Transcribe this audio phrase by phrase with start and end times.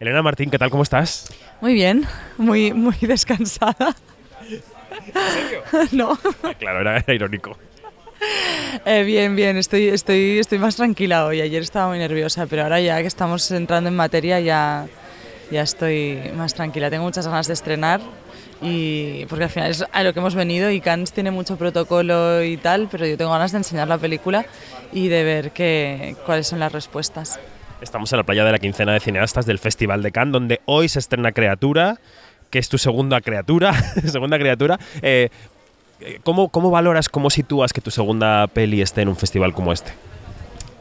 [0.00, 0.70] Elena Martín, ¿qué tal?
[0.70, 1.32] ¿Cómo estás?
[1.60, 2.04] Muy bien,
[2.36, 3.94] muy, muy descansada.
[4.42, 5.62] ¿En serio?
[5.92, 6.18] no.
[6.42, 7.56] Ah, claro, era, era irónico.
[8.84, 11.40] Eh, bien, bien, estoy, estoy, estoy más tranquila hoy.
[11.40, 14.86] Ayer estaba muy nerviosa, pero ahora ya que estamos entrando en materia ya,
[15.50, 16.90] ya estoy más tranquila.
[16.90, 18.00] Tengo muchas ganas de estrenar
[18.60, 22.42] y porque al final es a lo que hemos venido y Cannes tiene mucho protocolo
[22.42, 24.44] y tal, pero yo tengo ganas de enseñar la película
[24.92, 27.38] y de ver qué, cuáles son las respuestas.
[27.80, 30.88] Estamos en la playa de la quincena de cineastas del Festival de Cannes, donde hoy
[30.88, 31.98] se estrena Criatura,
[32.50, 33.74] que es tu segunda criatura.
[34.06, 34.78] segunda criatura.
[35.02, 35.28] Eh,
[36.22, 39.92] ¿cómo, ¿Cómo valoras, cómo sitúas que tu segunda peli esté en un festival como este?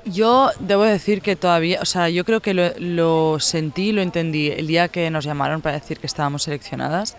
[0.06, 4.50] Yo debo decir que todavía, o sea, yo creo que lo, lo sentí, lo entendí
[4.50, 7.16] el día que nos llamaron para decir que estábamos seleccionadas.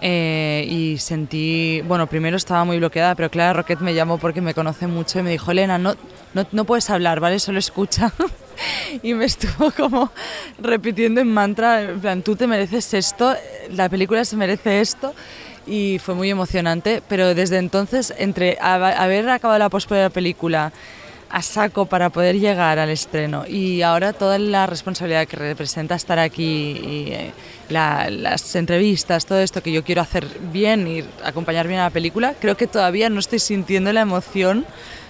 [0.00, 4.54] Eh, y sentí, bueno, primero estaba muy bloqueada, pero Clara Roquet me llamó porque me
[4.54, 5.94] conoce mucho y me dijo, Elena, no,
[6.34, 7.40] no, no puedes hablar, ¿vale?
[7.40, 8.12] Solo escucha.
[9.02, 10.10] y me estuvo como
[10.58, 13.34] repitiendo en mantra, en plan, tú te mereces esto,
[13.70, 15.14] la película se merece esto.
[15.66, 20.72] Y fue muy emocionante, pero desde entonces, entre haber acabado la pospo de la película,
[21.30, 26.18] a saco para poder llegar al estreno y ahora toda la responsabilidad que representa estar
[26.18, 27.32] aquí y eh,
[27.68, 31.90] la, las entrevistas, todo esto que yo quiero hacer bien y acompañar bien a la
[31.90, 34.64] película, creo que todavía no estoy sintiendo la emoción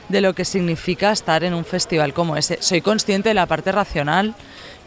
[0.08, 2.58] de lo que significa estar en un festival como ese.
[2.60, 4.34] Soy consciente de la parte racional,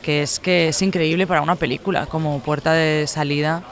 [0.02, 3.64] que es que es increíble para una película como puerta de salida,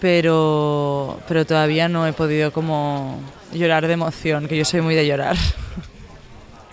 [0.00, 3.20] pero, pero todavía no he podido como
[3.52, 5.36] llorar de emoción, que yo soy muy de llorar.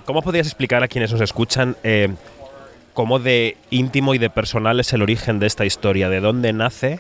[0.06, 2.10] ¿Cómo podrías explicar a quienes nos escuchan eh,
[2.94, 6.10] cómo de íntimo y de personal es el origen de esta historia?
[6.10, 7.00] ¿De dónde nace?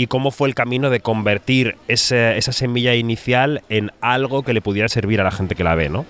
[0.00, 4.88] ¿Y cómo fue el camino de convertir esa semilla inicial en algo que le pudiera
[4.88, 6.06] servir a la gente que la ve, ¿no?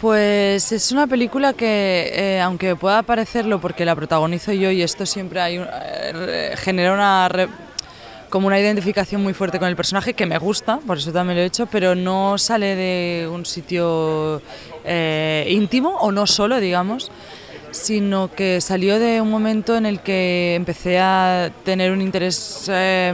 [0.00, 5.06] Pues es una película que, eh, aunque pueda parecerlo porque la protagonizo yo y esto
[5.06, 7.28] siempre hay un, eh, genera una
[8.28, 11.44] como una identificación muy fuerte con el personaje que me gusta, por eso también lo
[11.44, 14.42] he hecho, pero no sale de un sitio
[14.84, 17.12] eh, íntimo o no solo, digamos,
[17.70, 23.12] sino que salió de un momento en el que empecé a tener un interés eh,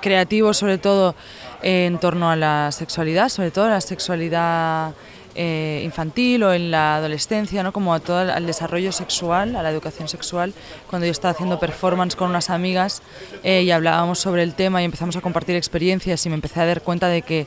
[0.00, 1.14] creativo, sobre todo
[1.62, 4.94] en torno a la sexualidad, sobre todo la sexualidad
[5.38, 7.70] eh, infantil o en la adolescencia, ¿no?
[7.70, 10.54] como a todo el desarrollo sexual, a la educación sexual.
[10.88, 13.02] Cuando yo estaba haciendo performance con unas amigas
[13.42, 16.64] eh, y hablábamos sobre el tema y empezamos a compartir experiencias y me empecé a
[16.64, 17.46] dar cuenta de que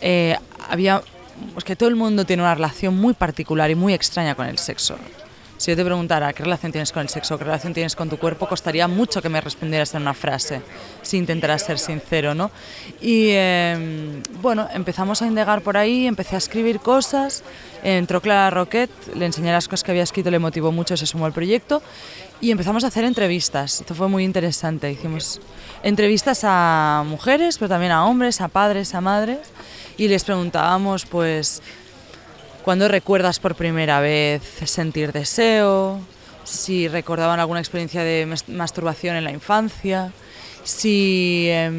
[0.00, 0.36] eh,
[0.68, 1.02] había,
[1.54, 4.58] pues que todo el mundo tiene una relación muy particular y muy extraña con el
[4.58, 4.96] sexo.
[5.64, 8.18] Si yo te preguntara qué relación tienes con el sexo, qué relación tienes con tu
[8.18, 10.60] cuerpo, costaría mucho que me respondieras en una frase,
[11.00, 12.50] si intentaras ser sincero, ¿no?
[13.00, 17.42] Y eh, bueno, empezamos a indagar por ahí, empecé a escribir cosas,
[17.82, 21.24] entró Clara Roquet, le enseñé las cosas que había escrito, le motivó mucho, se sumó
[21.24, 21.80] al proyecto
[22.42, 23.80] y empezamos a hacer entrevistas.
[23.80, 24.92] Esto fue muy interesante.
[24.92, 25.40] Hicimos
[25.82, 29.38] entrevistas a mujeres, pero también a hombres, a padres, a madres
[29.96, 31.62] y les preguntábamos, pues
[32.64, 36.00] ¿Cuándo recuerdas por primera vez sentir deseo?
[36.44, 40.12] Si recordaban alguna experiencia de masturbación en la infancia,
[40.62, 41.70] si eh,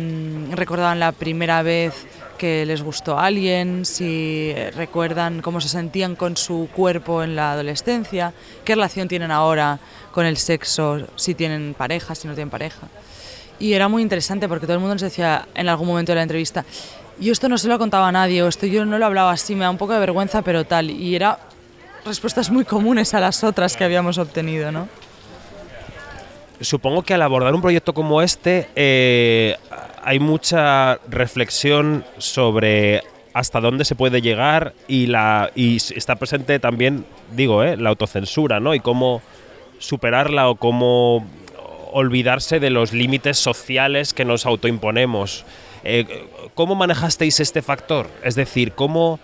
[0.52, 2.06] recordaban la primera vez
[2.38, 7.54] que les gustó a alguien, si recuerdan cómo se sentían con su cuerpo en la
[7.54, 8.32] adolescencia,
[8.64, 9.80] qué relación tienen ahora
[10.12, 12.90] con el sexo, si tienen pareja, si no tienen pareja.
[13.58, 16.24] Y era muy interesante porque todo el mundo nos decía en algún momento de la
[16.24, 16.64] entrevista,
[17.20, 19.56] yo esto no se lo contaba a nadie, o esto yo no lo hablaba así,
[19.56, 20.90] me da un poco de vergüenza, pero tal.
[20.90, 21.40] Y era
[22.06, 24.88] respuestas muy comunes a las otras que habíamos obtenido, ¿no?
[26.62, 29.58] Supongo que al abordar un proyecto como este eh,
[30.04, 33.04] hay mucha reflexión sobre
[33.34, 37.06] hasta dónde se puede llegar y, la, y está presente también,
[37.36, 38.74] digo, eh, la autocensura, ¿no?
[38.74, 39.22] Y cómo
[39.80, 41.28] superarla o cómo
[41.92, 45.44] olvidarse de los límites sociales que nos autoimponemos.
[45.86, 48.10] Eh, ¿Cómo manejasteis este factor?
[48.24, 49.20] Es decir, ¿cómo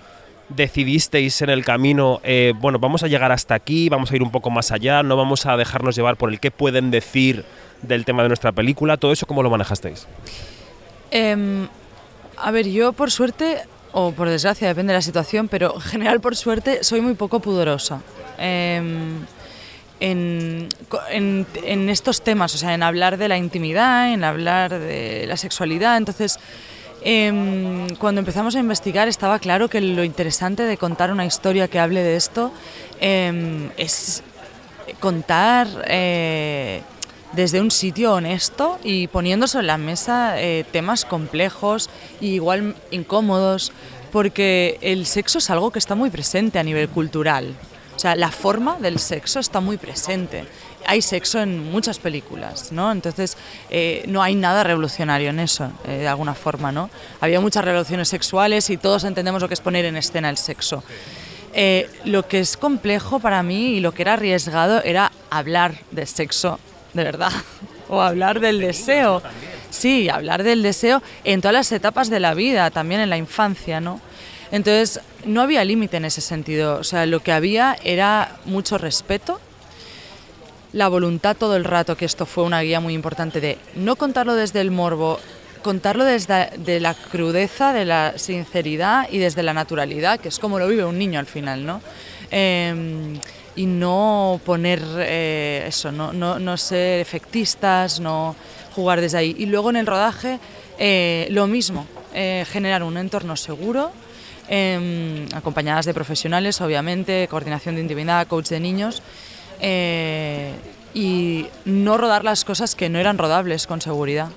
[0.50, 4.32] decidisteis en el camino, eh, bueno, vamos a llegar hasta aquí, vamos a ir un
[4.32, 7.46] poco más allá, no vamos a dejarnos llevar por el qué pueden decir
[7.82, 8.98] del tema de nuestra película?
[8.98, 10.08] ¿Todo eso cómo lo manejasteis?
[11.10, 11.68] Eh,
[12.38, 16.22] a ver, yo por suerte, o por desgracia, depende de la situación, pero en general
[16.22, 18.02] por suerte soy muy poco pudorosa.
[20.02, 20.68] En,
[21.12, 25.38] en, en, estos temas, o sea, en hablar de la intimidad, en hablar de la
[25.38, 25.96] sexualidad.
[25.96, 26.40] Entonces,
[27.04, 31.80] eh, cuando empezamos a investigar estaba claro que lo interesante de contar una historia que
[31.80, 32.52] hable de esto
[33.00, 34.24] eh, es
[35.00, 36.82] contar eh,
[37.34, 41.90] desde un sitio honesto y poniendo sobre la mesa eh, temas complejos
[42.20, 43.72] y igual incómodos,
[44.12, 47.56] porque el sexo es algo que está muy presente a nivel cultural.
[48.02, 50.46] Sea, la forma del sexo está muy presente
[50.86, 52.92] hay sexo en muchas películas, ¿no?
[52.92, 53.38] Entonces,
[53.70, 56.90] eh, no hay nada revolucionario en eso, eh, de alguna forma, ¿no?
[57.20, 60.84] Había muchas relaciones sexuales y todos entendemos lo que es poner en escena el sexo.
[61.54, 66.06] Eh, lo que es complejo para mí y lo que era arriesgado era hablar de
[66.06, 66.60] sexo,
[66.94, 67.32] de verdad,
[67.90, 69.22] o hablar del deseo.
[69.70, 73.80] Sí, hablar del deseo en todas las etapas de la vida, también en la infancia,
[73.80, 74.02] ¿no?
[74.52, 76.78] Entonces, no había límite en ese sentido.
[76.78, 79.40] O sea, lo que había era mucho respeto,
[80.74, 84.36] la voluntad todo el rato, que esto fue una guía muy importante de no contarlo
[84.36, 85.20] desde el morbo,
[85.62, 90.60] contarlo desde de la crudeza, de la sinceridad y desde la naturalidad, que es como
[90.60, 91.82] lo vive un niño al final, ¿no?
[92.32, 93.20] Em,
[93.56, 98.36] y no poner eh, eso, no, no, no, ser efectistas, no
[98.74, 99.36] jugar desde ahí.
[99.38, 100.40] Y luego en el rodaje,
[100.80, 103.92] eh, lo mismo, eh, generar un entorno seguro,
[104.48, 109.02] em, acompañadas de profesionales, obviamente, coordinación de intimidad, coach de niños
[109.60, 110.54] eh,
[110.94, 114.30] y no rodar las cosas que no eran rodables con seguridad.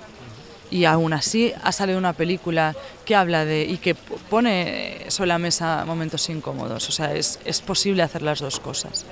[0.71, 2.75] Y aún así ha salido una película
[3.05, 6.89] que habla de y que pone sobre la mesa momentos incómodos.
[6.89, 9.05] O sea, es, es posible hacer las dos cosas.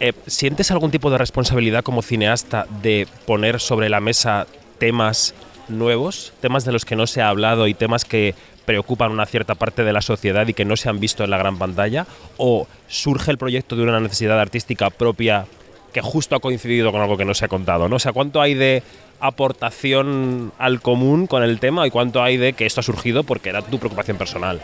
[0.00, 4.46] Eh, ¿Sientes algún tipo de responsabilidad como cineasta de poner sobre la mesa
[4.78, 5.34] temas
[5.68, 8.34] nuevos, temas de los que no se ha hablado y temas que
[8.64, 11.38] preocupan una cierta parte de la sociedad y que no se han visto en la
[11.38, 12.06] gran pantalla?
[12.36, 15.46] ¿O surge el proyecto de una necesidad artística propia
[15.92, 17.88] que justo ha coincidido con algo que no se ha contado?
[17.88, 17.96] ¿no?
[17.96, 18.82] O sea, ¿cuánto hay de
[19.20, 23.50] aportación al común con el tema y cuánto hay de que esto ha surgido porque
[23.50, 24.60] era tu preocupación personal?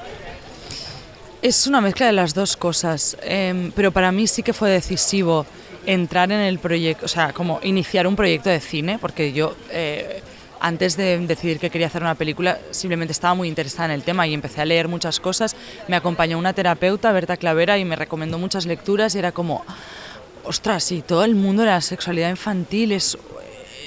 [1.43, 5.47] Es una mezcla de las dos cosas, eh, pero para mí sí que fue decisivo
[5.87, 10.23] entrar en el proyecto, o sea, como iniciar un proyecto de cine, porque yo eh,
[10.61, 14.27] antes de decidir que quería hacer una película, simplemente estaba muy interesada en el tema
[14.27, 15.57] y empecé a leer muchas cosas.
[15.89, 19.65] Me acompañó una terapeuta, Berta Clavera, y me recomendó muchas lecturas y era como,
[20.45, 23.17] ostras, y todo el mundo de la sexualidad infantil es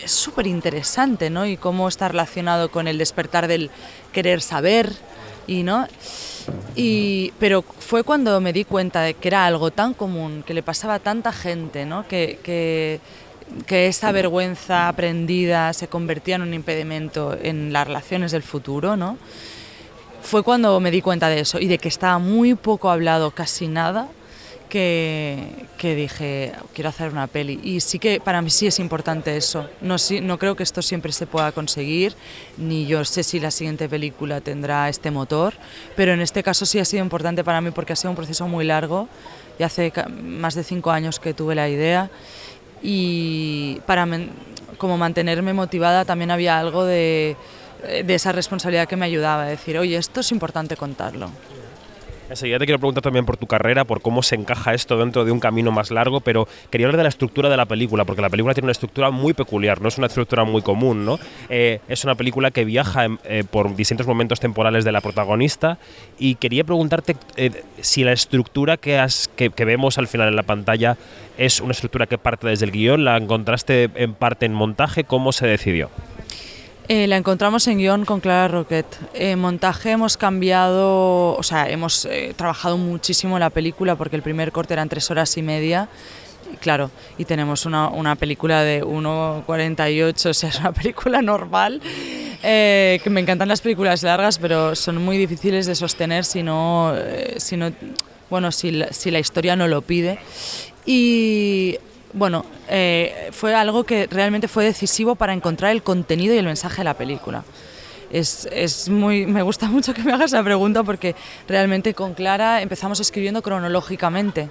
[0.06, 1.46] súper interesante, ¿no?
[1.46, 3.70] Y cómo está relacionado con el despertar del
[4.12, 4.92] querer saber,
[5.48, 5.88] no...
[6.76, 10.62] Y, pero fue cuando me di cuenta de que era algo tan común, que le
[10.62, 12.06] pasaba a tanta gente, ¿no?
[12.06, 13.00] que
[13.66, 19.18] que esa vergüenza aprendida se convertía en un impedimento en las relaciones del futuro, ¿no?
[20.22, 23.68] Fue cuando me di cuenta de eso y de que estaba muy poco hablado, casi
[23.68, 24.08] nada,
[24.70, 27.60] que, que, dije, quiero hacer una peli.
[27.62, 29.70] Y sí que para mí sí es importante eso.
[29.82, 32.16] No, no creo que esto siempre se pueda conseguir,
[32.58, 35.54] ni yo sé si la siguiente película tendrá este motor,
[35.96, 38.48] pero en este caso sí ha sido importante para mí porque ha sido un proceso
[38.48, 39.08] muy largo
[39.60, 42.10] y hace más de cinco años que tuve la idea
[42.84, 44.06] y para
[44.78, 47.38] como mantenerme motivada también había algo de,
[48.06, 51.30] de esa responsabilidad que me ayudaba, a decir, oye, esto es importante contarlo.
[52.34, 55.32] Enseguida te quiero preguntar también por tu carrera, por cómo se encaja esto dentro de
[55.32, 58.30] un camino más largo, pero quería hablar de la estructura de la película, porque la
[58.32, 61.20] película tiene una estructura muy peculiar, no es una estructura muy común, ¿no?
[61.50, 65.78] Eh, es una película que viaja eh, por distintos momentos temporales de la protagonista
[66.18, 67.52] y quería preguntarte eh,
[67.82, 69.00] si la estructura que,
[69.36, 70.98] que vemos al final en la pantalla
[71.38, 75.34] es una estructura que parte desde el guion, la encontraste en parte en montaje, ¿cómo
[75.34, 75.92] se decidió?
[76.90, 78.86] Eh, la encontramos en guion con Clara Roquet.
[79.14, 84.52] En montaje hemos cambiado, o sea, hemos eh, trabajado muchísimo la película porque el primer
[84.52, 85.88] corte eran tres horas y media.
[86.60, 91.82] Claro, y tenemos una, una película de 1.48, o sea, es una película normal.
[92.44, 96.94] Eh, que me encantan las películas largas, pero son muy difíciles de sostener si no,
[97.38, 97.72] si no
[98.30, 100.20] bueno, si la, si la historia no lo pide.
[100.86, 101.78] Y
[102.14, 106.78] bueno, eh, fue algo que realmente fue decisivo para encontrar el contenido y el mensaje
[106.78, 107.44] de la película.
[108.12, 111.16] Es, es, muy, me gusta mucho que me hagas la pregunta porque
[111.48, 114.50] realmente con Clara empezamos escribiendo cronológicamente.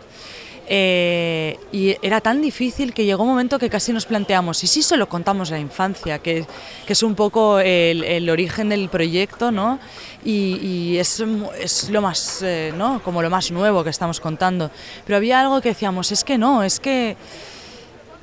[0.69, 4.83] Eh, y era tan difícil que llegó un momento que casi nos planteamos, ¿y si
[4.83, 6.21] solo contamos la infancia?
[6.21, 6.47] Que,
[6.87, 9.81] que es un poco el, origen del proyecto, ¿no?
[10.25, 11.23] Y, y es,
[11.59, 13.03] es, lo más, eh, ¿no?
[13.03, 14.71] Como lo más nuevo que estamos contando.
[15.05, 17.17] Pero había algo que decíamos, es que no, es que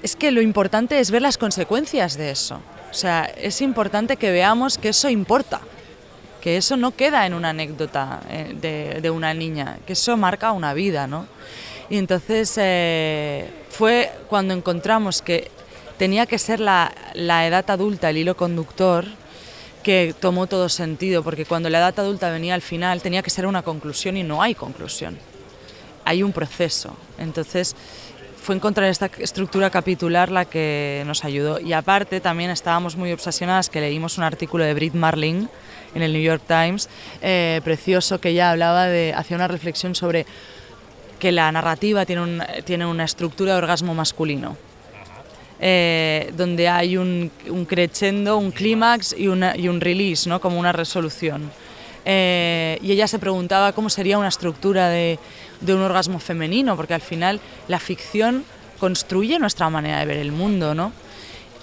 [0.03, 2.61] es que lo importante es ver las consecuencias de eso.
[2.89, 5.61] O sea, es importante que veamos que eso importa,
[6.41, 10.51] que eso no queda en una anécdota eh, de, de, una niña, que eso marca
[10.51, 11.27] una vida, ¿no?
[11.89, 15.51] Y entonces eh, fue cuando encontramos que
[15.97, 19.05] tenía que ser la, la edad adulta el hilo conductor
[19.83, 23.45] que tomó todo sentido, porque cuando la edad adulta venía al final tenía que ser
[23.45, 25.17] una conclusión y no hay conclusión,
[26.05, 26.95] hay un proceso.
[27.17, 27.75] Entonces,
[28.49, 31.59] fue encontrar esta estructura capitular la que nos ayudó.
[31.59, 35.45] Y aparte también estábamos muy obsesionadas que leímos un artículo de Brit Marling
[35.93, 36.89] en el New York Times,
[37.21, 40.25] eh, precioso, que ya hablaba de, hacía una reflexión sobre
[41.19, 44.57] que la narrativa tiene, un, tiene una estructura de orgasmo masculino
[45.59, 50.41] eh, donde hay un, un crescendo, un clímax y, y un release, ¿no?
[50.41, 51.51] como una resolución.
[52.03, 55.19] Eh, y ella se preguntaba cómo sería una estructura de,
[55.61, 58.43] de un orgasmo femenino, porque al final la ficción
[58.79, 60.91] construye nuestra manera de ver el mundo, ¿no?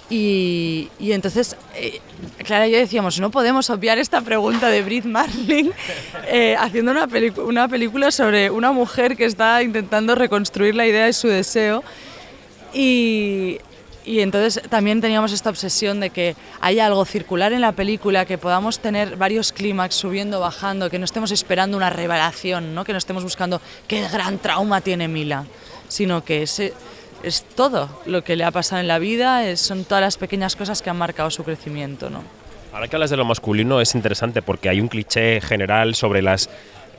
[0.09, 1.99] Y, y entonces, eh,
[2.45, 5.71] Clara y yo decíamos, no podemos obviar esta pregunta de Brit Marling
[6.27, 7.09] eh, haciendo una,
[7.43, 11.83] una película sobre una mujer que está intentando reconstruir la idea de su deseo.
[12.73, 13.57] Y,
[14.07, 18.37] y entonces también teníamos esta obsesión de que haya algo circular en la película, que
[18.37, 22.85] podamos tener varios clímax subiendo, bajando, que no estemos esperando una revelación, ¿no?
[22.85, 25.45] que no estemos buscando qué gran trauma tiene Mila,
[25.89, 26.73] sino que ese
[27.23, 30.55] es todo lo que le ha pasado en la vida, es- son todas las pequeñas
[30.55, 32.09] cosas que han marcado su crecimiento.
[32.09, 32.21] ¿no?
[32.73, 36.49] Ahora que hablas de lo masculino es interesante porque hay un cliché general sobre las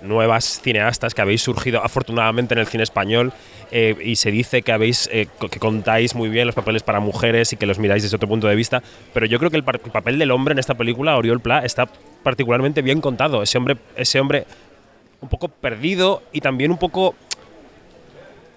[0.02, 3.32] nuevas cineastas que habéis surgido afortunadamente en el cine español
[3.70, 7.52] eh, y se dice que habéis eh, que contáis muy bien los papeles para mujeres
[7.52, 9.90] y que los miráis desde otro punto de vista, pero yo creo que el, el
[9.90, 11.86] papel del hombre en esta película, Oriol Pla, está
[12.22, 13.42] particularmente bien contado.
[13.42, 14.46] Ese hombre, ese hombre
[15.20, 17.14] un poco perdido y también un poco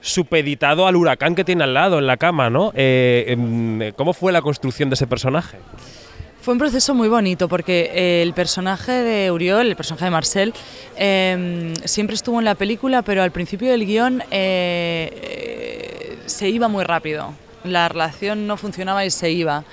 [0.01, 2.71] supeditado al huracán que tiene al lado en la cama, ¿no?
[2.75, 5.57] Eh, em, ¿Cómo fue la construcción de ese personaje?
[6.41, 10.53] Fue un proceso muy bonito porque eh, el personaje de Uriol, el personaje de Marcel,
[10.97, 16.67] eh, siempre estuvo en la película, pero al principio del guion eh, eh, se iba
[16.67, 17.33] muy rápido.
[17.63, 19.63] La relación no funcionaba y se iba.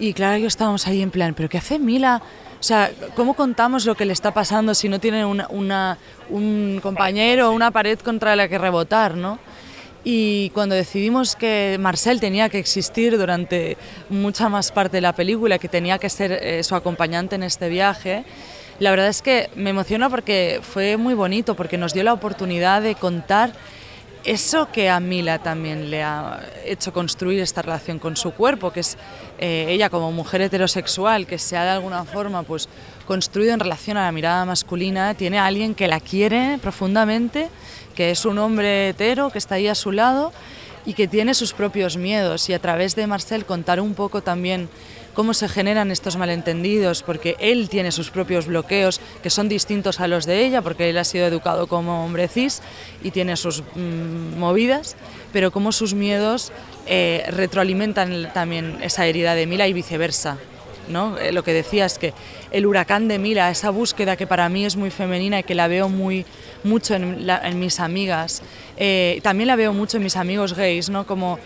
[0.00, 2.20] Y claro, yo estábamos ahí en plan, ¿pero qué hace Mila?
[2.58, 5.96] O sea, ¿cómo contamos lo que le está pasando si no tiene una- una-
[6.28, 9.38] un compañero o una pared contra la que rebotar, no?
[10.02, 13.76] Y cuando decidimos que Marcel tenía que existir durante
[14.08, 17.68] mucha más parte de la película, que tenía que ser eh, su acompañante en este
[17.68, 18.24] viaje,
[18.78, 22.80] la verdad es que me emociona porque fue muy bonito, porque nos dio la oportunidad
[22.80, 23.52] de contar
[24.24, 28.80] eso que a Mila también le ha hecho construir esta relación con su cuerpo, que
[28.80, 28.98] es
[29.38, 32.68] eh, ella como mujer heterosexual, que se ha de alguna forma pues,
[33.06, 37.48] construido en relación a la mirada masculina, tiene a alguien que la quiere profundamente,
[37.94, 40.32] que es un hombre hetero, que está ahí a su lado
[40.84, 42.48] y que tiene sus propios miedos.
[42.48, 44.68] Y a través de Marcel contar un poco también
[45.14, 50.08] cómo se generan estos malentendidos, porque él tiene sus propios bloqueos que son distintos a
[50.08, 52.62] los de ella, porque él ha sido educado como hombre cis
[53.02, 54.96] y tiene sus mm, movidas,
[55.32, 56.52] pero cómo sus miedos
[56.86, 60.38] eh, retroalimentan también esa herida de Mila y viceversa.
[60.88, 61.16] ¿no?
[61.18, 62.12] Eh, Lo que decía es que
[62.50, 65.68] el huracán de Mila, esa búsqueda que para mí es muy femenina y que la
[65.68, 66.24] veo muy,
[66.64, 68.42] mucho en, la- en mis amigas,
[68.76, 71.06] eh, también la veo mucho en mis amigos gays, ¿no?
[71.06, 71.38] como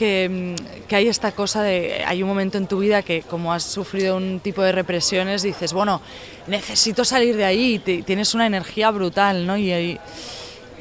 [0.00, 3.52] que, mm, que hay esta cosa de, hay un momento en tu vida que como
[3.52, 6.00] has sufrido un tipo de represiones, dices, bueno,
[6.46, 9.58] necesito salir de ahí, tienes una energía brutal, ¿no?
[9.58, 10.00] Y, ahí-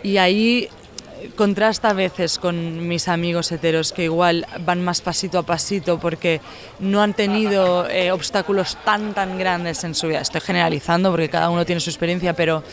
[0.04, 0.70] y
[1.36, 6.40] contrasta a veces con mis amigos heteros que igual van más pasito a pasito porque
[6.80, 10.22] no han tenido eh, obstáculos tan tan grandes en su vida.
[10.22, 12.64] Estoy generalizando porque cada uno tiene su experiencia, pero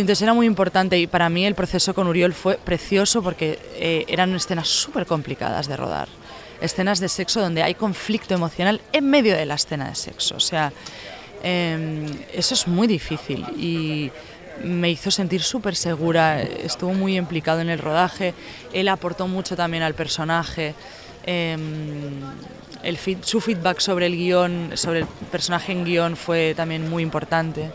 [0.00, 4.04] entonces era muy importante y para mí el proceso con Uriol fue precioso porque eh,
[4.08, 6.08] eran escenas súper complicadas de rodar.
[6.60, 10.36] Escenas de sexo donde hay conflicto emocional en medio de la escena de sexo.
[10.36, 10.72] O sea,
[11.42, 14.10] eh, eso es muy difícil y
[14.64, 16.40] me hizo sentir súper segura.
[16.42, 18.34] Estuvo muy implicado en el rodaje.
[18.72, 20.74] Él aportó mucho también al personaje.
[21.26, 21.56] Eh,
[22.82, 27.70] el su feedback sobre el guion, sobre el personaje en guion fue también muy importante.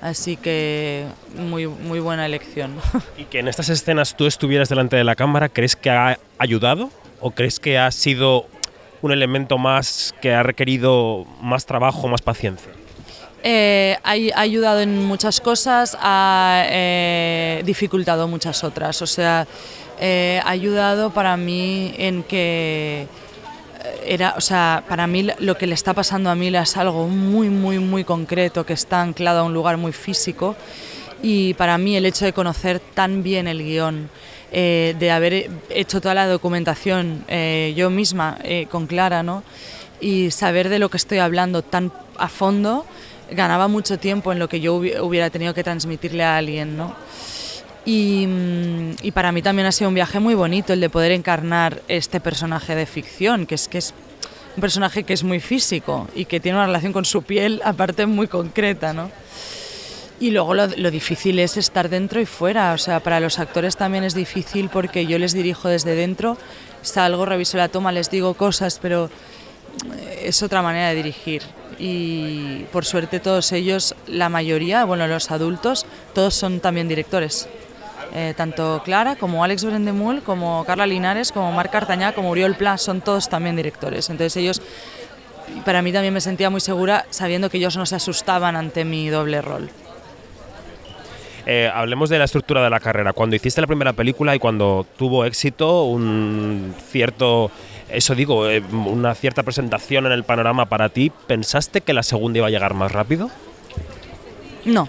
[0.00, 2.76] Así que muy, muy buena elección.
[3.18, 6.90] Y que en estas escenas tú estuvieras delante de la cámara, ¿crees que ha ayudado?
[7.20, 8.46] ¿O crees que ha sido
[9.02, 12.72] un elemento más que ha requerido más trabajo, más paciencia?
[13.42, 19.00] Eh, ha, ha ayudado en muchas cosas, ha eh, dificultado muchas otras.
[19.02, 19.46] O sea,
[20.00, 23.06] eh, ha ayudado para mí en que
[24.04, 27.48] era, o sea, para mí lo que le está pasando a Mila es algo muy,
[27.48, 30.56] muy, muy concreto, que está anclado a un lugar muy físico.
[31.22, 34.08] Y para mí el hecho de conocer tan bien el guion,
[34.52, 39.42] eh, de haber hecho toda la documentación eh, yo misma eh, con Clara, ¿no?
[40.00, 42.86] Y saber de lo que estoy hablando tan a fondo,
[43.30, 46.96] ganaba mucho tiempo en lo que yo hubi- hubiera tenido que transmitirle a alguien, ¿no?
[47.84, 51.12] Y, mm, y para mí también ha sido un viaje muy bonito el de poder
[51.12, 53.94] encarnar este personaje de ficción, que es que es
[54.56, 58.06] un personaje que es muy físico y que tiene una relación con su piel aparte
[58.06, 59.10] muy concreta, ¿no?
[60.18, 63.76] Y luego lo, lo difícil es estar dentro y fuera, o sea, para los actores
[63.76, 66.36] también es difícil porque yo les dirijo desde dentro,
[66.82, 69.08] salgo, reviso la toma, les digo cosas, pero
[69.96, 71.42] eh, es otra manera de dirigir.
[71.78, 77.48] Y por suerte todos ellos, la mayoría, bueno, los adultos, todos son también directores.
[78.12, 82.76] Eh, tanto Clara como Alex Brendemul, como Carla Linares, como Marc Cartañá, como Uriol Pla,
[82.76, 84.10] son todos también directores.
[84.10, 84.62] Entonces ellos,
[85.64, 89.08] para mí también me sentía muy segura sabiendo que ellos no se asustaban ante mi
[89.08, 89.70] doble rol.
[91.46, 93.12] Eh, hablemos de la estructura de la carrera.
[93.12, 97.50] Cuando hiciste la primera película y cuando tuvo éxito, un cierto,
[97.88, 102.38] eso digo, eh, una cierta presentación en el panorama para ti, ¿pensaste que la segunda
[102.38, 103.30] iba a llegar más rápido?
[104.64, 104.88] No.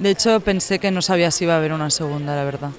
[0.00, 2.70] De hecho, pensé que no sabía si iba a haber una segunda, la verdad.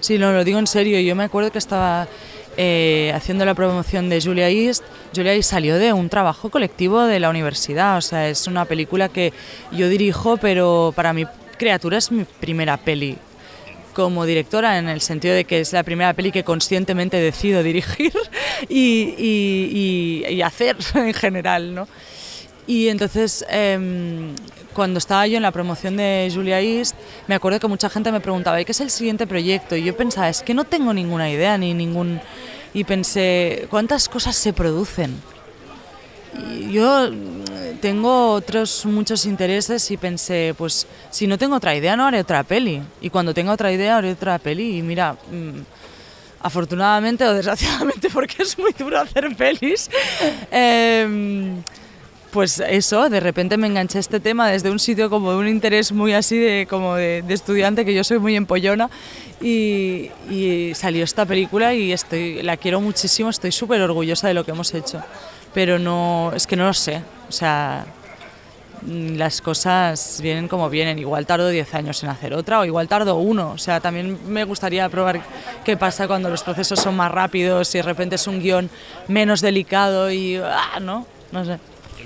[0.00, 0.98] Sí, no, lo digo en serio.
[0.98, 2.08] Yo me acuerdo que estaba
[2.56, 4.82] eh, haciendo la promoción de Julia East.
[5.14, 7.98] Julia East salió de un trabajo colectivo de la universidad.
[7.98, 9.34] O sea, es una película que
[9.70, 11.26] yo dirijo, pero para mí
[11.58, 13.18] Criatura es mi primera peli
[13.92, 18.12] como directora en el sentido de que es la primera peli que conscientemente decido dirigir
[18.68, 21.88] y, hacer en general, ¿no?
[22.66, 24.34] Y entonces, em,
[24.72, 26.94] cuando estaba yo en la promoción de Julia East,
[27.26, 29.76] me acuerdo que mucha gente me preguntaba, ¿y qué es el siguiente proyecto?
[29.76, 32.20] Y yo pensaba, es que no tengo ninguna idea ni ningún...
[32.72, 35.20] Y pensé, ¿cuántas cosas se producen?
[36.48, 37.10] Y yo
[37.80, 42.44] tengo otros muchos intereses y pensé, pues si no tengo otra idea no haré otra
[42.44, 42.80] peli.
[43.00, 44.78] Y cuando tenga otra idea haré otra peli.
[44.78, 45.60] Y mira, mm,
[46.40, 49.90] afortunadamente o desgraciadamente porque es muy duro hacer pelis,
[50.50, 51.62] em,
[52.30, 55.48] pues eso, de repente me enganché a este tema desde un sitio como de un
[55.48, 58.88] interés muy así de, como de, estudiante, que yo soy muy empollona,
[59.40, 64.44] y, y, salió esta película y estoy, la quiero muchísimo, estoy súper orgullosa de lo
[64.44, 65.02] que hemos hecho
[65.52, 67.02] pero no, es que no lo sé.
[67.28, 67.86] O sea,
[68.86, 70.98] las cosas vienen como vienen.
[70.98, 73.52] Igual tardo 10 años en hacer otra o igual tardo uno.
[73.52, 75.20] O sea, también me gustaría probar
[75.64, 78.70] qué pasa cuando los procesos son más rápidos y de repente es un guion
[79.08, 80.36] menos delicado y...
[80.36, 81.06] Ah, ¿no?
[81.32, 81.58] No sé.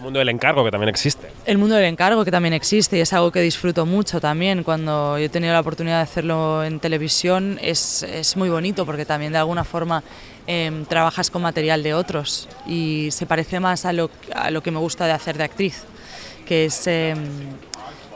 [0.05, 1.29] Mundo del encargo que también existe.
[1.47, 4.63] El mundo del encargo que también existe y es algo que disfruto mucho también.
[4.63, 9.05] Cuando yo he tenido la oportunidad de hacerlo en televisión es, es muy bonito porque
[9.05, 10.05] también de alguna forma
[10.47, 14.71] Em, trabajas con material de otros y se parece más a lo, a lo que
[14.71, 15.85] me gusta de hacer de actriz,
[16.45, 17.17] que es em,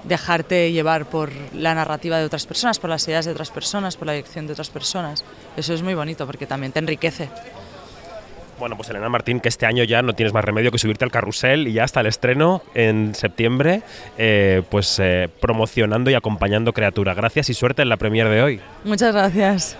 [0.05, 4.07] dejarte llevar por la narrativa de otras personas, por las ideas de otras personas, por
[4.07, 5.25] la dirección de otras personas.
[5.57, 7.31] Eso es muy bonito porque también te enriquece.
[8.59, 11.11] Bueno, pues Elena Martín, que este año ya no tienes más remedio que subirte al
[11.11, 13.83] carrusel y ya hasta el estreno en septiembre,
[14.17, 17.15] eh, pues eh, promocionando y acompañando Criatura.
[17.15, 18.61] Gracias y suerte en la premier de hoy.
[18.85, 19.77] Muchas gracias.